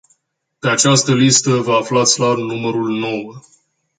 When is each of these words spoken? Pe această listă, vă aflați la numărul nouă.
Pe 0.59 0.67
această 0.69 1.13
listă, 1.13 1.57
vă 1.57 1.73
aflați 1.75 2.19
la 2.19 2.33
numărul 2.33 2.89
nouă. 2.89 3.33